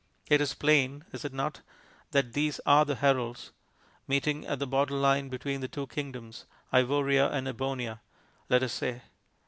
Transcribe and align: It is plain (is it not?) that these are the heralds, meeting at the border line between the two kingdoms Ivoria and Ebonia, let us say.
It 0.31 0.41
is 0.41 0.55
plain 0.55 1.05
(is 1.11 1.25
it 1.25 1.31
not?) 1.31 1.61
that 2.09 2.33
these 2.33 2.59
are 2.65 2.85
the 2.85 2.95
heralds, 2.95 3.51
meeting 4.07 4.47
at 4.47 4.57
the 4.57 4.65
border 4.65 4.95
line 4.95 5.29
between 5.29 5.61
the 5.61 5.67
two 5.67 5.85
kingdoms 5.85 6.47
Ivoria 6.73 7.29
and 7.31 7.47
Ebonia, 7.47 7.99
let 8.49 8.63
us 8.63 8.73
say. 8.73 9.03